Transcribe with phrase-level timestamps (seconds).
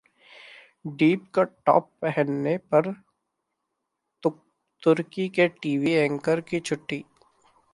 [0.85, 2.91] deep cut top पहनने पर
[4.83, 7.03] तुर्की के टीवी एंकर की छुट्टी